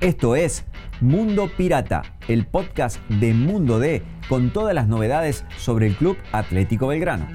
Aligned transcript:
Esto 0.00 0.34
es 0.34 0.64
Mundo 1.02 1.50
Pirata, 1.54 2.00
el 2.26 2.46
podcast 2.46 2.98
de 3.10 3.34
Mundo 3.34 3.78
D 3.78 4.02
con 4.30 4.50
todas 4.50 4.74
las 4.74 4.88
novedades 4.88 5.44
sobre 5.58 5.88
el 5.88 5.94
Club 5.94 6.16
Atlético 6.32 6.86
Belgrano. 6.86 7.28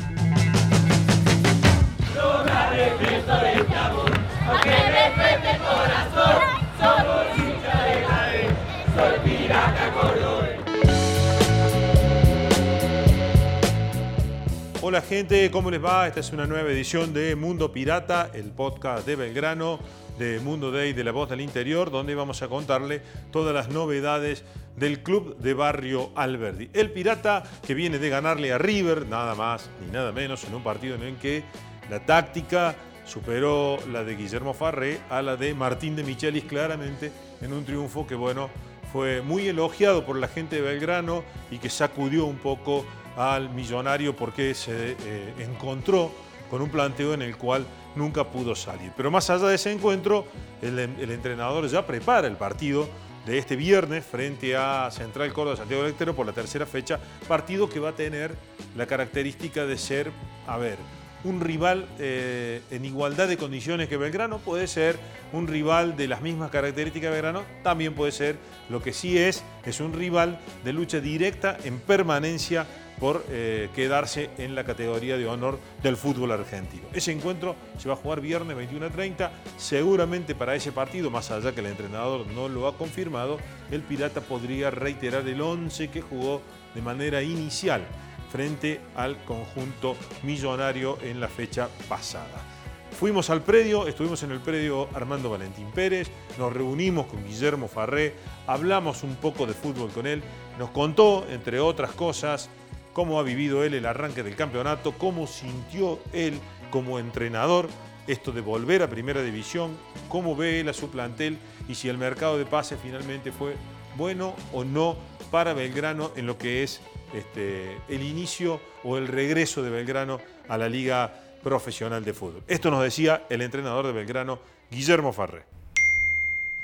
Hola 14.96 15.06
gente, 15.06 15.52
¿cómo 15.52 15.70
les 15.70 15.84
va? 15.84 16.08
Esta 16.08 16.22
es 16.22 16.32
una 16.32 16.48
nueva 16.48 16.72
edición 16.72 17.14
de 17.14 17.36
Mundo 17.36 17.70
Pirata, 17.70 18.32
el 18.34 18.52
podcast 18.52 19.06
de 19.06 19.18
Belgrano, 19.18 19.78
de 20.18 20.40
Mundo 20.40 20.72
Day 20.72 20.94
de 20.94 21.04
la 21.04 21.12
Voz 21.12 21.30
del 21.30 21.42
Interior, 21.42 21.92
donde 21.92 22.16
vamos 22.16 22.42
a 22.42 22.48
contarle 22.48 23.02
todas 23.30 23.54
las 23.54 23.68
novedades 23.68 24.46
del 24.78 25.04
club 25.04 25.38
de 25.40 25.54
barrio 25.54 26.12
Alberdi. 26.16 26.70
El 26.72 26.92
Pirata 26.92 27.44
que 27.68 27.74
viene 27.74 28.00
de 28.00 28.08
ganarle 28.08 28.54
a 28.54 28.58
River, 28.58 29.06
nada 29.06 29.36
más 29.36 29.70
ni 29.86 29.92
nada 29.92 30.14
menos, 30.14 30.46
en 30.46 30.56
un 30.56 30.64
partido 30.64 30.96
en 30.96 31.04
el 31.04 31.18
que 31.18 31.44
la 31.90 32.00
táctica 32.06 32.74
superó 33.04 33.78
la 33.92 34.06
de 34.06 34.16
Guillermo 34.16 34.54
Farré 34.54 35.02
a 35.10 35.22
la 35.22 35.36
de 35.36 35.54
Martín 35.54 35.98
de 35.98 36.06
Michelis 36.06 36.46
claramente 36.46 37.12
en 37.42 37.52
un 37.52 37.66
triunfo 37.66 38.08
que 38.08 38.16
bueno, 38.16 38.50
fue 38.94 39.22
muy 39.22 39.46
elogiado 39.46 40.06
por 40.06 40.16
la 40.16 40.30
gente 40.30 40.56
de 40.56 40.62
Belgrano 40.62 41.26
y 41.52 41.58
que 41.58 41.70
sacudió 41.70 42.26
un 42.26 42.38
poco 42.38 42.86
al 43.16 43.50
millonario 43.50 44.16
porque 44.16 44.54
se 44.54 44.92
eh, 44.92 45.34
encontró 45.40 46.12
con 46.50 46.62
un 46.62 46.70
planteo 46.70 47.14
en 47.14 47.22
el 47.22 47.38
cual 47.38 47.66
nunca 47.96 48.26
pudo 48.26 48.56
salir. 48.56 48.92
Pero 48.96 49.12
más 49.12 49.30
allá 49.30 49.48
de 49.48 49.56
ese 49.56 49.72
encuentro, 49.72 50.26
el, 50.62 50.80
entrenador 50.80 51.68
ya 51.68 51.86
prepara 51.86 52.28
el 52.28 52.36
partido 52.36 52.88
de 53.26 53.38
este 53.38 53.56
viernes 53.56 54.06
frente 54.06 54.56
a 54.56 54.90
Central 54.92 55.34
Córdoba 55.34 55.58
Santiago 55.58 55.84
del 55.84 56.14
por 56.14 56.26
la 56.26 56.34
tercera 56.34 56.66
fecha, 56.66 57.00
partido 57.28 57.68
que 57.68 57.80
va 57.80 57.90
a 57.90 57.96
tener 57.96 58.36
la 58.76 58.86
característica 58.86 59.66
de 59.66 59.78
ser, 59.78 60.12
a 60.46 60.58
ver, 60.58 60.78
un 61.24 61.42
rival 61.42 61.88
eh, 61.98 62.62
en 62.70 62.86
igualdad 62.86 63.28
de 63.28 63.36
condiciones 63.36 63.90
que 63.90 63.98
Belgrano, 63.98 64.38
puede 64.38 64.68
ser 64.68 65.00
un 65.34 65.48
rival 65.48 65.98
de 65.98 66.08
las 66.08 66.22
mismas 66.22 66.52
características 66.52 67.10
de 67.10 67.16
Belgrano, 67.16 67.44
también 67.64 67.96
puede 67.96 68.12
ser, 68.12 68.38
lo 68.70 68.84
que 68.84 68.94
sí 68.94 69.18
es, 69.18 69.44
es 69.66 69.80
un 69.80 69.94
rival 69.94 70.40
de 70.64 70.74
lucha 70.74 71.00
directa 71.00 71.58
en 71.64 71.80
permanencia 71.80 72.68
por 73.00 73.26
eh, 73.30 73.70
quedarse 73.76 74.30
en 74.38 74.56
la 74.56 74.64
categoría 74.64 75.18
de 75.18 75.28
honor 75.28 75.60
del 75.84 75.98
fútbol 75.98 76.32
argentino. 76.32 76.88
Ese 76.94 77.12
encuentro 77.12 77.56
se 77.78 77.88
va 77.88 77.96
a 77.96 77.98
jugar 77.98 78.22
viernes 78.22 78.58
21.30. 78.58 79.30
Seguramente 79.58 80.36
para 80.36 80.56
ese 80.56 80.72
partido, 80.72 81.10
más 81.10 81.32
allá 81.32 81.54
que 81.54 81.60
el 81.60 81.68
entrenador 81.68 82.28
no 82.28 82.50
lo 82.50 82.68
ha 82.68 82.78
confirmado, 82.78 83.38
el 83.72 83.82
Pirata 83.82 84.22
podría 84.22 84.72
reiterar 84.72 85.28
el 85.28 85.42
11 85.42 85.90
que 85.90 86.02
jugó 86.02 86.42
de 86.74 86.82
manera 86.82 87.22
inicial 87.22 87.86
frente 88.32 88.82
al 88.96 89.24
conjunto 89.24 89.96
millonario 90.24 90.98
en 91.02 91.20
la 91.20 91.28
fecha 91.28 91.70
pasada. 91.88 92.44
Fuimos 92.92 93.30
al 93.30 93.42
predio, 93.42 93.88
estuvimos 93.88 94.24
en 94.24 94.32
el 94.32 94.40
predio 94.40 94.88
Armando 94.94 95.30
Valentín 95.30 95.70
Pérez, 95.72 96.10
nos 96.38 96.54
reunimos 96.54 97.08
con 97.08 97.26
Guillermo 97.26 97.68
Farré, 97.68 98.16
hablamos 98.48 99.04
un 99.04 99.16
poco 99.16 99.46
de 99.46 99.54
fútbol 99.54 99.90
con 99.92 100.08
él, 100.08 100.24
nos 100.58 100.70
contó, 100.70 101.26
entre 101.30 101.60
otras 101.60 101.92
cosas, 101.92 102.50
cómo 102.96 103.20
ha 103.20 103.24
vivido 103.24 103.66
él 103.66 103.74
el 103.74 103.86
arranque 103.86 104.24
del 104.24 104.38
campeonato, 104.38 104.94
cómo 104.94 105.28
sintió 105.28 106.00
él 106.14 106.40
como 106.72 106.98
entrenador 106.98 107.68
esto 108.08 108.32
de 108.32 108.40
volver 108.40 108.84
a 108.84 108.90
primera 108.90 109.22
división, 109.22 109.78
cómo 110.08 110.34
ve 110.34 110.62
él 110.62 110.70
a 110.70 110.74
su 110.74 110.90
plantel 110.90 111.38
y 111.68 111.76
si 111.76 111.90
el 111.90 111.98
mercado 111.98 112.38
de 112.38 112.46
pases 112.46 112.80
finalmente 112.82 113.34
fue 113.34 113.56
bueno 113.98 114.34
o 114.54 114.64
no 114.64 114.96
para 115.30 115.54
Belgrano 115.54 116.12
en 116.16 116.26
lo 116.26 116.38
que 116.38 116.64
es 116.64 116.80
este, 117.14 117.78
el 117.90 118.02
inicio 118.02 118.62
o 118.86 118.98
el 118.98 119.10
regreso 119.10 119.62
de 119.62 119.72
Belgrano 119.72 120.22
a 120.48 120.58
la 120.58 120.70
liga 120.70 121.22
profesional 121.44 122.06
de 122.06 122.14
fútbol. 122.14 122.44
Esto 122.48 122.72
nos 122.72 122.82
decía 122.82 123.24
el 123.30 123.42
entrenador 123.42 123.88
de 123.88 123.92
Belgrano, 123.92 124.40
Guillermo 124.72 125.12
Farré. 125.12 125.44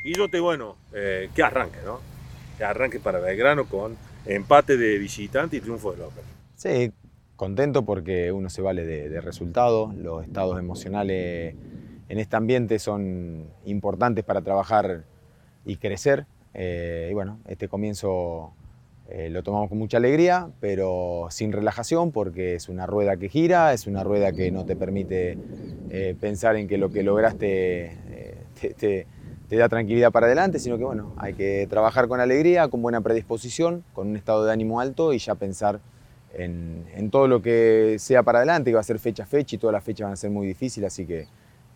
Guillote, 0.02 0.40
bueno, 0.40 0.78
eh, 0.94 1.30
qué 1.36 1.44
arranque, 1.44 1.80
¿no? 1.84 2.00
Qué 2.58 2.64
arranque 2.64 3.02
para 3.02 3.20
Belgrano 3.20 3.66
con 3.66 3.98
empate 4.26 4.78
de 4.78 4.98
visitante 4.98 5.58
y 5.58 5.62
triunfo 5.62 5.92
de 5.92 5.98
local. 6.00 6.24
Sí, 6.56 6.92
contento 7.36 7.84
porque 7.84 8.32
uno 8.32 8.50
se 8.50 8.62
vale 8.62 8.86
de, 8.86 9.22
resultados, 9.22 9.96
los 9.96 10.24
estados 10.24 10.60
emocionales 10.60 11.56
en 12.08 12.20
este 12.20 12.36
ambiente 12.36 12.78
son 12.78 13.46
importantes 13.66 14.24
para 14.24 14.42
trabajar 14.42 15.06
y 15.66 15.78
crecer. 15.78 16.26
Eh, 16.54 17.08
y 17.10 17.14
bueno, 17.14 17.40
este 17.48 17.68
comienzo 17.68 18.54
eh, 19.10 19.30
lo 19.30 19.42
tomamos 19.44 19.70
con 19.70 19.78
mucha 19.78 19.98
alegría, 19.98 20.50
pero 20.60 21.28
sin 21.32 21.52
relajación 21.52 22.12
porque 22.12 22.56
es 22.56 22.70
una 22.70 22.86
rueda 22.86 23.18
que 23.18 23.30
gira, 23.30 23.74
es 23.74 23.88
una 23.88 24.04
rueda 24.04 24.34
que 24.34 24.52
no 24.52 24.66
te 24.66 24.76
permite 24.76 25.38
eh, 25.90 26.16
pensar 26.20 26.58
en 26.58 26.68
que 26.68 26.78
lo 26.78 26.92
que 26.92 27.04
lograste 27.04 27.98
te 28.60 28.74
te 28.76 29.08
da 29.58 29.70
tranquilidad 29.70 30.12
para 30.12 30.28
adelante, 30.28 30.60
sino 30.60 30.78
que 30.78 30.84
bueno, 30.84 31.14
hay 31.18 31.34
que 31.34 31.68
trabajar 31.70 32.08
con 32.08 32.20
alegría, 32.20 32.68
con 32.70 32.82
buena 32.82 33.02
predisposición, 33.02 33.84
con 33.94 34.08
un 34.08 34.16
estado 34.16 34.46
de 34.46 34.54
ánimo 34.54 34.80
alto 34.80 35.14
y 35.14 35.18
ya 35.20 35.36
pensar 35.36 35.80
en, 36.34 37.10
todo 37.12 37.28
lo 37.28 37.42
que 37.42 37.98
sea 38.00 38.24
para 38.24 38.40
adelante, 38.40 38.72
que 38.72 38.76
va 38.76 38.82
a 38.82 38.84
ser 38.84 39.00
fecha 39.00 39.24
a 39.24 39.26
fecha 39.26 39.56
y 39.56 39.60
todas 39.60 39.74
las 39.74 39.84
fechas 39.84 40.06
van 40.06 40.14
a 40.14 40.16
ser 40.16 40.30
muy 40.30 40.48
difíciles, 40.48 40.94
así 40.94 41.06
que 41.06 41.28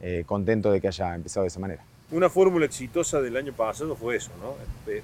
eh, 0.02 0.24
contento 0.26 0.72
de 0.72 0.80
que 0.80 0.88
haya 0.88 1.14
empezado 1.16 1.44
de 1.44 1.50
esa 1.50 1.60
manera. 1.60 1.84
Una 2.12 2.30
fórmula 2.30 2.66
exitosa 2.66 3.20
del 3.22 3.36
año 3.36 3.52
pasado 3.52 3.96
fue 3.96 4.16
eso, 4.16 4.32
¿no? 4.40 4.56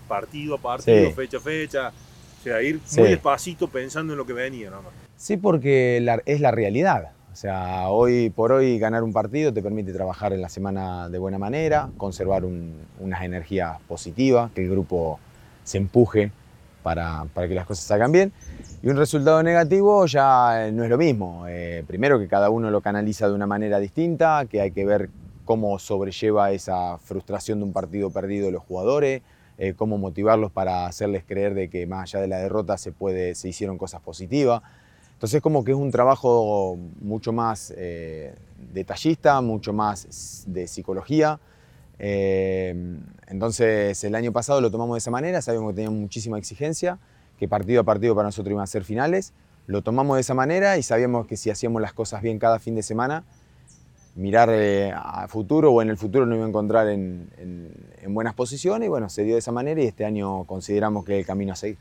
Partido 0.08 0.56
a 0.56 0.58
partido, 0.58 1.12
fecha 1.12 1.38
a 1.38 1.42
fecha, 1.42 1.90
o 1.90 2.44
sea, 2.44 2.62
ir 2.62 2.80
muy 2.98 3.10
despacito 3.10 3.68
pensando 3.68 4.14
en 4.14 4.18
lo 4.18 4.26
que 4.26 4.34
venía, 4.34 4.70
¿no? 4.70 4.82
Sí, 5.18 5.38
porque 5.38 5.98
es 6.26 6.40
la 6.42 6.52
realidad. 6.52 7.12
O 7.32 7.36
sea, 7.36 7.88
hoy 7.88 8.30
por 8.30 8.52
hoy 8.52 8.78
ganar 8.78 9.04
un 9.04 9.14
partido 9.14 9.54
te 9.54 9.62
permite 9.62 9.94
trabajar 9.94 10.34
en 10.34 10.42
la 10.42 10.50
semana 10.50 11.08
de 11.08 11.18
buena 11.18 11.38
manera, 11.38 11.90
conservar 11.96 12.44
unas 12.44 13.24
energías 13.24 13.80
positivas, 13.88 14.52
que 14.52 14.64
el 14.64 14.70
grupo 14.70 15.18
se 15.64 15.78
empuje 15.78 16.32
para, 16.84 17.26
que 17.34 17.56
las 17.56 17.66
cosas 17.66 17.86
salgan 17.86 18.12
bien. 18.12 18.34
Y 18.84 18.90
un 18.90 18.98
resultado 18.98 19.42
negativo 19.44 20.06
ya 20.08 20.70
no 20.74 20.84
es 20.84 20.90
lo 20.90 20.98
mismo. 20.98 21.46
Eh, 21.48 21.86
primero 21.88 22.20
que 22.20 22.28
cada 22.28 22.50
uno 22.50 22.70
lo 22.70 22.82
canaliza 22.82 23.30
de 23.30 23.34
una 23.34 23.48
manera 23.48 23.80
distinta, 23.80 24.46
que 24.50 24.60
hay 24.60 24.72
que 24.72 24.86
ver 24.86 25.10
cómo 25.46 25.80
sobrelleva 25.80 26.52
esa 26.52 26.98
frustración 26.98 27.60
de 27.60 27.66
un 27.66 27.72
partido 27.72 28.10
perdido 28.10 28.52
los 28.52 28.64
jugadores, 28.64 29.22
eh, 29.58 29.74
cómo 29.74 29.98
motivarlos 29.98 30.52
para 30.52 30.86
hacerles 30.86 31.24
creer 31.26 31.54
de 31.54 31.70
que 31.70 31.88
más 31.88 32.10
allá 32.10 32.22
de 32.22 32.28
la 32.28 32.40
derrota 32.40 32.78
se, 32.78 32.92
puede, 32.92 33.36
se 33.36 33.48
hicieron 33.48 33.78
cosas 33.78 34.02
positivas. 34.02 34.62
Entonces 35.22 35.40
como 35.40 35.64
que 35.64 35.70
es 35.70 35.78
un 35.78 35.92
trabajo 35.92 36.80
mucho 37.00 37.32
más 37.32 37.72
eh, 37.78 38.34
detallista, 38.74 39.40
mucho 39.42 39.72
más 39.72 40.46
de 40.48 40.66
psicología. 40.66 41.40
Eh, 42.00 42.98
entonces 43.28 44.04
el 44.04 44.16
año 44.16 44.32
pasado 44.32 44.62
lo 44.62 44.72
tomamos 44.72 44.96
de 44.96 44.98
esa 44.98 45.12
manera, 45.12 45.40
sabíamos 45.44 45.74
que 45.74 45.76
teníamos 45.76 46.00
muchísima 46.00 46.40
exigencia, 46.40 46.98
que 47.38 47.48
partido 47.48 47.82
a 47.82 47.84
partido 47.84 48.16
para 48.16 48.30
nosotros 48.30 48.50
iban 48.52 48.64
a 48.64 48.66
ser 48.66 48.84
finales. 48.84 49.34
Lo 49.68 49.84
tomamos 49.84 50.18
de 50.18 50.22
esa 50.22 50.34
manera 50.34 50.80
y 50.80 50.82
sabíamos 50.82 51.28
que 51.28 51.38
si 51.38 51.52
hacíamos 51.52 51.84
las 51.84 51.94
cosas 51.94 52.24
bien 52.24 52.40
cada 52.40 52.58
fin 52.58 52.74
de 52.74 52.82
semana, 52.82 53.24
mirar 54.16 54.50
eh, 54.52 54.92
a 54.92 55.28
futuro 55.28 55.72
o 55.72 55.84
en 55.84 55.92
el 55.92 55.98
futuro 55.98 56.26
nos 56.26 56.38
iba 56.38 56.46
a 56.48 56.50
encontrar 56.50 56.88
en, 56.88 57.30
en 57.38 58.14
buenas 58.16 58.34
posiciones 58.34 58.88
y 58.88 58.90
bueno, 58.90 59.08
se 59.08 59.24
dio 59.24 59.36
de 59.36 59.40
esa 59.40 59.52
manera 59.52 59.84
y 59.84 59.86
este 59.86 60.04
año 60.04 60.46
consideramos 60.46 61.06
que 61.06 61.14
es 61.14 61.20
el 61.20 61.28
camino 61.28 61.54
a 61.54 61.56
seguir. 61.56 61.78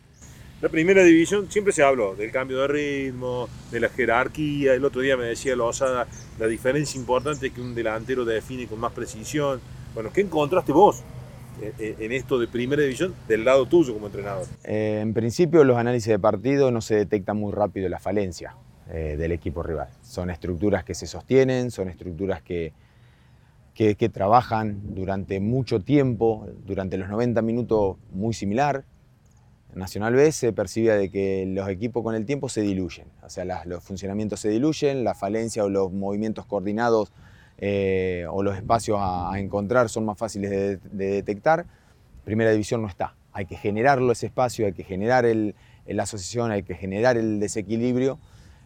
La 0.61 0.69
primera 0.69 1.03
división 1.03 1.51
siempre 1.51 1.73
se 1.73 1.83
habló 1.83 2.15
del 2.15 2.31
cambio 2.31 2.61
de 2.61 2.69
ritmo, 2.69 3.49
de 3.71 3.81
la 3.81 3.89
jerarquía. 3.89 4.75
El 4.75 4.85
otro 4.85 5.01
día 5.01 5.17
me 5.17 5.25
decía 5.25 5.57
Lozada 5.57 6.07
la 6.39 6.47
diferencia 6.47 7.01
importante 7.01 7.49
que 7.49 7.63
un 7.63 7.75
delantero 7.75 8.27
define 8.27 8.67
con 8.67 8.79
más 8.79 8.93
precisión. 8.93 9.59
Bueno, 9.95 10.11
¿qué 10.13 10.21
encontraste 10.21 10.73
vos 10.73 11.03
en 11.63 12.13
esto 12.13 12.39
de 12.39 12.47
primera 12.47 12.83
división 12.83 13.15
del 13.27 13.47
lado 13.47 13.65
tuyo 13.65 13.95
como 13.95 14.09
entrenador? 14.09 14.47
Eh, 14.65 14.99
en 15.01 15.15
principio 15.15 15.65
los 15.65 15.79
análisis 15.79 16.11
de 16.11 16.19
partido 16.19 16.71
no 16.71 16.83
se 16.83 16.95
detectan 16.95 17.39
muy 17.39 17.53
rápido 17.53 17.89
la 17.89 17.99
falencia 17.99 18.55
eh, 18.91 19.17
del 19.19 19.33
equipo 19.33 19.63
rival. 19.63 19.89
Son 20.03 20.29
estructuras 20.29 20.85
que 20.85 20.95
se 20.95 21.07
sostienen, 21.07 21.71
son 21.71 21.89
estructuras 21.89 22.43
que, 22.43 22.75
que 23.75 24.09
trabajan 24.11 24.95
durante 24.95 25.41
mucho 25.41 25.81
tiempo, 25.81 26.47
durante 26.67 26.99
los 26.99 27.09
90 27.09 27.41
minutos 27.41 27.97
muy 28.13 28.35
similar, 28.35 28.85
Nacional 29.75 30.15
B 30.15 30.33
se 30.33 30.53
percibía 30.53 30.95
de 30.95 31.11
que 31.11 31.47
los 31.47 31.69
equipos 31.69 32.03
con 32.03 32.15
el 32.15 32.27
tiempo 32.27 32.49
se 32.49 32.63
diluyen, 32.63 33.07
o 33.23 33.31
sea, 33.31 33.45
los 33.65 33.85
funcionamientos 33.85 34.41
se 34.41 34.49
diluyen, 34.49 35.05
la 35.05 35.15
falencia 35.15 35.65
o 35.65 35.69
los 35.69 35.93
movimientos 35.93 36.47
coordinados 36.47 37.13
eh, 37.59 38.27
o 38.31 38.43
los 38.43 38.57
espacios 38.57 38.99
a, 39.01 39.33
encontrar 39.39 39.89
son 39.89 40.07
más 40.07 40.19
fáciles 40.19 40.51
de, 40.51 40.79
detectar. 40.93 41.67
Primera 42.25 42.51
división 42.51 42.83
no 42.83 42.89
está, 42.89 43.15
hay 43.33 43.47
que 43.47 43.57
generarlo 43.57 44.13
ese 44.13 44.27
espacio, 44.27 44.67
hay 44.67 44.73
que 44.73 44.85
generar 44.85 45.25
la 45.25 46.03
asociación, 46.03 46.51
hay 46.51 46.63
que 46.63 46.75
generar 46.75 47.17
el 47.17 47.39
desequilibrio. 47.39 48.19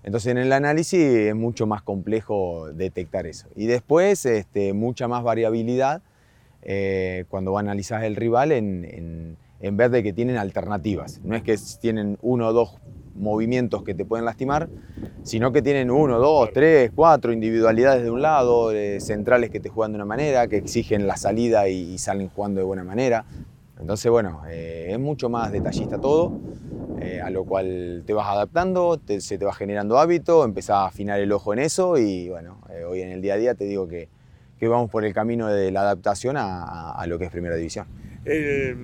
Entonces 0.05 0.31
en 0.31 0.39
el 0.39 0.53
análisis 0.53 1.00
es 1.00 1.35
mucho 1.35 1.67
más 1.67 1.83
complejo 1.83 2.71
detectar 2.73 3.27
eso. 3.27 3.49
Y 3.57 3.67
después 3.67 4.27
este, 4.27 4.73
mucha 4.75 5.09
más 5.09 5.23
variabilidad 5.23 6.03
eh, 6.62 7.25
cuando 7.29 7.59
analizás 7.59 8.05
el 8.05 8.17
rival 8.17 8.53
en, 8.53 9.37
vez 9.61 9.91
de 9.91 10.03
que 10.03 10.12
tienen 10.12 10.37
alternativas. 10.37 11.21
No 11.25 11.37
es 11.37 11.43
que 11.43 11.56
tienen 11.81 12.19
uno 12.23 12.49
o 12.49 12.53
dos 12.53 12.77
movimientos 13.15 13.83
que 13.85 13.95
te 13.95 14.05
pueden 14.05 14.25
lastimar, 14.25 14.69
sino 15.23 15.53
que 15.53 15.62
tienen 15.62 15.91
uno, 15.91 16.19
dos, 16.19 16.51
tres, 16.53 16.91
cuatro 16.95 17.33
individualidades 17.33 18.03
de 18.03 18.11
un 18.11 18.23
lado, 18.23 18.73
centrales 18.99 19.51
que 19.51 19.61
te 19.61 19.69
juegan 19.69 19.93
de 19.93 19.97
una 19.97 20.05
manera, 20.05 20.49
que 20.49 20.56
exigen 20.56 21.06
la 21.06 21.17
salida 21.17 21.69
y, 21.69 21.97
salen 21.99 22.29
jugando 22.29 22.61
de 22.61 22.65
buena 22.65 22.85
manera. 22.85 23.25
Entonces, 23.81 24.11
bueno, 24.11 24.43
eh, 24.49 24.89
es 24.91 24.99
mucho 24.99 25.29
más 25.29 25.53
detallista 25.53 26.00
todo, 26.00 26.39
eh, 27.00 27.21
a 27.21 27.31
lo 27.31 27.45
cual 27.45 28.03
te 28.07 28.12
vas 28.12 28.29
adaptando, 28.29 29.00
se 29.19 29.39
te 29.39 29.45
va 29.45 29.53
generando 29.53 29.99
hábito, 29.99 30.45
empezás 30.45 30.77
a 30.77 30.87
afinar 30.87 31.21
el 31.21 31.31
ojo 31.33 31.53
en 31.53 31.61
eso 31.61 31.99
y 31.99 32.29
bueno, 32.29 32.59
hoy 32.89 33.00
en 33.03 33.11
el 33.11 33.21
día 33.21 33.35
a 33.35 33.37
día 33.37 33.55
te 33.55 33.65
digo 33.65 33.87
que 33.89 34.09
que 34.59 34.69
vamos 34.69 34.91
por 34.91 35.05
el 35.05 35.12
camino 35.12 35.49
de 35.49 35.71
la 35.71 35.81
adaptación 35.81 36.37
a, 36.39 37.05
lo 37.07 37.19
que 37.19 37.27
es 37.27 37.31
Primera 37.31 37.57
División. 37.57 37.87
Eh, 38.25 38.75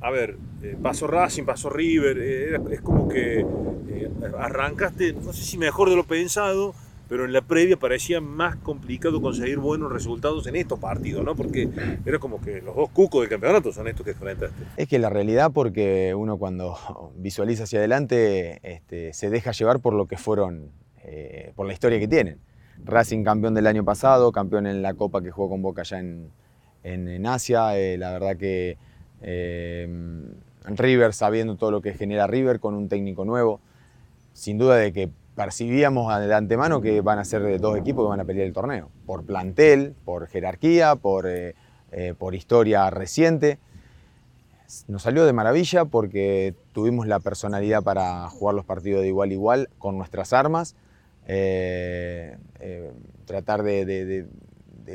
a 0.00 0.10
ver, 0.10 0.36
eh, 0.62 0.76
pasó 0.82 1.06
Racing, 1.06 1.44
pasó 1.44 1.70
River, 1.70 2.18
eh, 2.20 2.58
es 2.70 2.80
como 2.80 3.08
que 3.08 3.44
arrancaste, 4.38 5.12
no 5.14 5.32
sé 5.32 5.42
si 5.42 5.58
mejor 5.58 5.90
de 5.90 5.96
lo 5.96 6.04
pensado, 6.04 6.74
pero 7.08 7.24
en 7.24 7.32
la 7.32 7.40
previa 7.40 7.76
parecía 7.76 8.20
más 8.20 8.56
complicado 8.56 9.20
conseguir 9.20 9.58
buenos 9.58 9.92
resultados 9.92 10.46
en 10.46 10.56
estos 10.56 10.78
partidos, 10.78 11.24
¿no? 11.24 11.36
Porque 11.36 11.68
era 12.04 12.18
como 12.18 12.40
que 12.40 12.60
los 12.60 12.74
dos 12.74 12.90
cucos 12.90 13.20
del 13.20 13.30
campeonato 13.30 13.72
son 13.72 13.86
estos 13.86 14.04
que 14.04 14.10
enfrentaste. 14.10 14.64
Es 14.76 14.88
que 14.88 14.98
la 14.98 15.08
realidad, 15.08 15.52
porque 15.52 16.14
uno 16.14 16.36
cuando 16.36 16.76
visualiza 17.16 17.64
hacia 17.64 17.78
adelante 17.78 18.60
este, 18.62 19.12
se 19.12 19.30
deja 19.30 19.52
llevar 19.52 19.80
por 19.80 19.94
lo 19.94 20.06
que 20.06 20.16
fueron, 20.16 20.70
por 21.54 21.66
la 21.66 21.72
historia 21.72 22.00
que 22.00 22.08
tienen. 22.08 22.40
Racing 22.84 23.24
campeón 23.24 23.54
del 23.54 23.66
año 23.66 23.84
pasado, 23.84 24.32
campeón 24.32 24.66
en 24.66 24.82
la 24.82 24.94
Copa 24.94 25.22
que 25.22 25.30
jugó 25.30 25.50
con 25.50 25.62
Boca 25.62 25.82
allá 25.82 26.00
en, 26.00 26.30
en, 26.82 27.26
Asia. 27.26 27.78
Eh, 27.78 27.98
la 27.98 28.12
verdad 28.12 28.36
que 28.36 28.78
eh, 29.26 29.86
River, 30.64 31.12
sabiendo 31.12 31.56
todo 31.56 31.70
lo 31.70 31.82
que 31.82 31.92
genera 31.92 32.26
River 32.26 32.58
con 32.58 32.74
un 32.74 32.88
técnico 32.88 33.26
nuevo, 33.26 33.60
sin 34.32 34.56
duda 34.56 34.76
de 34.76 34.92
que 34.94 35.10
percibíamos 35.34 36.18
de 36.18 36.34
antemano 36.34 36.80
que 36.80 37.02
van 37.02 37.18
a 37.18 37.24
ser 37.24 37.60
dos 37.60 37.76
equipos 37.76 38.06
que 38.06 38.08
van 38.08 38.20
a 38.20 38.24
pelear 38.24 38.46
el 38.46 38.54
torneo, 38.54 38.88
por 39.04 39.24
plantel, 39.24 39.94
por 40.06 40.26
jerarquía, 40.26 40.96
por, 40.96 41.26
eh, 41.28 41.54
por 42.18 42.34
historia 42.34 42.88
reciente. 42.88 43.58
Nos 44.88 45.02
salió 45.02 45.24
de 45.24 45.32
maravilla 45.32 45.84
porque 45.84 46.54
tuvimos 46.72 47.06
la 47.06 47.20
personalidad 47.20 47.82
para 47.82 48.28
jugar 48.30 48.54
los 48.54 48.64
partidos 48.64 49.02
de 49.02 49.08
igual 49.08 49.30
a 49.30 49.32
igual 49.32 49.68
con 49.78 49.96
nuestras 49.96 50.32
armas. 50.32 50.74
Eh, 51.28 52.36
eh, 52.60 52.92
tratar 53.24 53.62
de, 53.62 54.26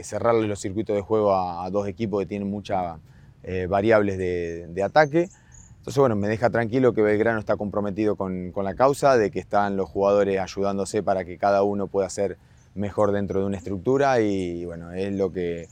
cerrarle 0.04 0.48
los 0.48 0.60
circuitos 0.60 0.96
de 0.96 1.02
juego 1.02 1.36
a, 1.36 1.70
dos 1.70 1.88
equipos 1.88 2.22
que 2.22 2.26
tienen 2.26 2.50
muchas 2.50 2.98
eh, 3.44 3.68
variables 3.68 4.18
de, 4.18 4.84
ataque. 4.84 5.30
Entonces, 5.78 5.98
bueno, 5.98 6.16
me 6.16 6.28
deja 6.28 6.50
tranquilo 6.50 6.94
que 6.94 7.02
Belgrano 7.02 7.40
está 7.40 7.58
comprometido 7.58 8.16
con, 8.16 8.54
la 8.56 8.76
causa, 8.76 9.18
de 9.18 9.32
que 9.32 9.40
están 9.40 9.78
los 9.78 9.90
jugadores 9.90 10.40
ayudándose 10.40 11.02
para 11.02 11.26
que 11.26 11.38
cada 11.38 11.64
uno 11.64 11.88
pueda 11.88 12.10
ser 12.10 12.38
mejor 12.76 13.12
dentro 13.12 13.40
de 13.40 13.46
una 13.48 13.58
estructura 13.58 14.22
y, 14.22 14.66
bueno, 14.66 14.92
es 14.92 15.14
lo 15.14 15.32
que 15.32 15.68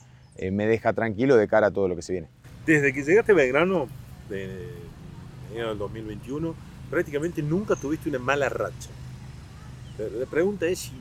me 0.51 0.65
deja 0.65 0.93
tranquilo 0.93 1.35
de 1.35 1.47
cara 1.47 1.67
a 1.67 1.71
todo 1.71 1.87
lo 1.87 1.95
que 1.95 2.01
se 2.01 2.13
viene. 2.13 2.27
Desde 2.65 2.91
que 2.93 3.03
llegaste 3.03 3.33
a 3.33 3.35
Belgrano, 3.35 3.87
en 4.31 5.59
el 5.59 5.77
2021, 5.77 6.55
prácticamente 6.89 7.41
nunca 7.43 7.75
tuviste 7.75 8.09
una 8.09 8.19
mala 8.19 8.49
racha. 8.49 8.89
La 9.97 10.25
pregunta 10.25 10.65
es 10.65 10.79
si, 10.79 10.93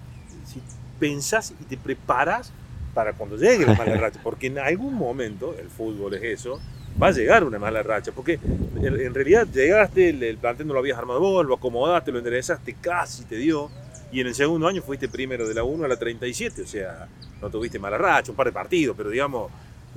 si 0.45 0.61
pensás 0.99 1.55
y 1.61 1.65
te 1.65 1.77
preparas 1.77 2.53
para 2.95 3.13
cuando 3.13 3.37
llegue 3.37 3.67
la 3.67 3.75
mala 3.75 3.95
racha, 4.01 4.21
porque 4.23 4.49
en 4.49 4.59
algún 4.59 4.95
momento, 4.95 5.55
el 5.59 5.69
fútbol 5.69 6.15
es 6.15 6.23
eso, 6.23 6.61
va 7.01 7.09
a 7.09 7.11
llegar 7.13 7.45
una 7.45 7.59
mala 7.59 7.83
racha, 7.83 8.13
porque 8.13 8.39
en 8.83 9.15
realidad 9.15 9.47
llegaste, 9.47 10.11
el, 10.11 10.37
plantel 10.39 10.67
no 10.67 10.75
lo 10.75 10.81
habías 10.81 10.99
armado 10.99 11.21
vos, 11.21 11.47
lo 11.47 11.55
acomodaste, 11.55 12.13
lo 12.13 12.19
enderezaste, 12.19 12.75
casi 12.81 13.25
te 13.25 13.37
dio, 13.37 13.71
y 14.11 14.21
en 14.21 14.27
el 14.27 14.35
segundo 14.35 14.67
año 14.67 14.83
fuiste 14.83 15.09
primero 15.09 15.47
de 15.47 15.55
la 15.55 15.65
1 15.65 15.85
a 15.85 15.89
la 15.89 15.97
37, 15.97 16.63
o 16.63 16.67
sea, 16.67 17.09
no 17.41 17.51
tuviste 17.51 17.79
mala 17.79 17.99
racha, 17.99 18.33
un 18.33 18.37
par 18.37 18.47
de 18.47 18.53
partidos, 18.53 18.97
pero 18.97 19.11
digamos, 19.11 19.51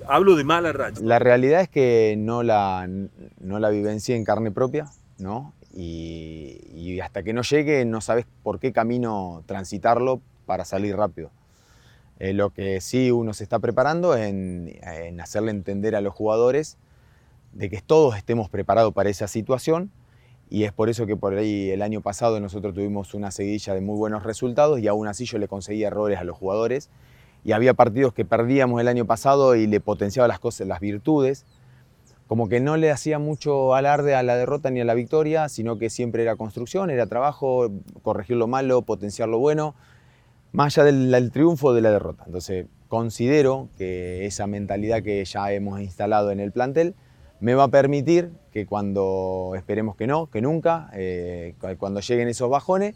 hablo 0.08 0.36
de 0.36 0.44
mala 0.44 0.72
racha. 0.72 1.00
La 1.02 1.20
realidad 1.20 1.62
es 1.62 1.70
que 1.70 2.16
no 2.18 2.44
la, 2.44 2.88
no 3.40 3.60
la 3.60 3.70
vivencié 3.70 4.16
en 4.16 4.24
carne 4.24 4.52
propia, 4.52 4.86
¿no? 5.18 5.54
y, 5.74 7.00
hasta 7.02 7.24
que 7.24 7.34
no 7.34 7.42
llegue 7.42 7.86
no 7.86 8.02
sabes 8.02 8.26
por 8.44 8.60
qué 8.60 8.72
camino 8.72 9.44
transitarlo 9.46 10.22
para 10.46 10.66
salir 10.66 10.96
rápido. 10.96 11.32
Eh, 12.24 12.34
lo 12.34 12.52
que 12.52 12.82
sí 12.82 13.10
uno 13.10 13.34
se 13.34 13.44
está 13.44 13.58
preparando 13.58 14.16
en, 14.16 14.80
hacerle 15.20 15.50
entender 15.50 15.96
a 15.96 16.02
los 16.02 16.14
jugadores 16.14 16.78
de 17.52 17.68
que 17.68 17.82
todos 17.82 18.16
estemos 18.16 18.48
preparados 18.48 18.94
para 18.94 19.10
esa 19.10 19.28
situación. 19.28 19.90
Y 20.48 20.66
es 20.66 20.72
por 20.72 20.88
eso 20.88 21.08
que 21.08 21.16
por 21.16 21.34
ahí 21.34 21.72
el 21.72 21.82
año 21.82 22.02
pasado 22.02 22.40
nosotros 22.40 22.76
tuvimos 22.76 23.16
una 23.16 23.32
seguidilla 23.32 23.74
de 23.74 23.82
muy 23.82 23.98
buenos 23.98 24.22
resultados 24.22 24.80
y 24.80 24.88
aún 24.88 25.08
así 25.08 25.26
yo 25.26 25.40
le 25.40 25.48
conseguía 25.48 25.88
errores 25.88 26.20
a 26.20 26.24
los 26.24 26.38
jugadores. 26.38 26.92
Y 27.44 27.54
había 27.54 27.74
partidos 27.74 28.14
que 28.14 28.24
perdíamos 28.24 28.80
el 28.80 28.88
año 28.88 29.06
pasado 29.06 29.56
y 29.56 29.66
le 29.66 29.80
potenciaba 29.80 30.28
las 30.28 30.38
cosas, 30.38 30.68
las 30.68 30.80
virtudes. 30.80 31.48
Como 32.28 32.48
que 32.50 32.60
no 32.60 32.78
le 32.78 32.92
hacía 32.92 33.18
mucho 33.18 33.74
alarde 33.74 34.14
a 34.14 34.22
la 34.22 34.36
derrota 34.36 34.70
ni 34.70 34.80
a 34.80 34.86
la 34.86 34.94
victoria, 34.94 35.50
sino 35.50 35.80
que 35.80 35.90
siempre 35.90 36.22
era 36.22 36.36
construcción, 36.36 36.92
era 36.92 37.08
trabajo, 37.08 37.72
corregir 38.04 38.38
lo 38.38 38.46
malo, 38.46 38.84
potenciar 38.84 39.28
lo 39.28 39.40
bueno, 39.40 39.74
más 40.52 40.78
allá 40.78 40.86
del, 40.92 41.32
triunfo 41.32 41.68
o 41.68 41.74
de 41.74 41.82
la 41.82 41.92
derrota. 41.92 42.24
Entonces, 42.26 42.68
considero 42.88 43.70
que 43.78 44.26
esa 44.26 44.48
mentalidad 44.48 45.02
que 45.02 45.24
ya 45.24 45.52
hemos 45.52 45.80
instalado 45.80 46.32
en 46.32 46.40
el 46.40 46.52
plantel 46.52 46.94
me 47.40 47.56
va 47.56 47.64
a 47.64 47.68
permitir 47.70 48.32
que 48.52 48.66
cuando, 48.66 49.54
esperemos 49.56 49.96
que 49.96 50.08
no, 50.08 50.28
que 50.28 50.42
nunca, 50.42 50.90
eh, 50.94 51.56
cuando 51.80 52.02
lleguen 52.02 52.28
esos 52.28 52.50
bajones, 52.50 52.96